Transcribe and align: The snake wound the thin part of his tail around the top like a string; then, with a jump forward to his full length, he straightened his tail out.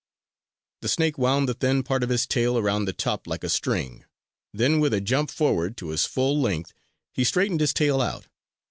The 0.81 0.89
snake 0.89 1.19
wound 1.19 1.47
the 1.47 1.53
thin 1.53 1.83
part 1.83 2.01
of 2.01 2.09
his 2.09 2.25
tail 2.25 2.57
around 2.57 2.85
the 2.85 2.91
top 2.91 3.27
like 3.27 3.43
a 3.43 3.49
string; 3.49 4.03
then, 4.51 4.79
with 4.79 4.95
a 4.95 4.99
jump 4.99 5.29
forward 5.29 5.77
to 5.77 5.89
his 5.89 6.05
full 6.07 6.41
length, 6.41 6.73
he 7.13 7.23
straightened 7.23 7.59
his 7.59 7.71
tail 7.71 8.01
out. 8.01 8.25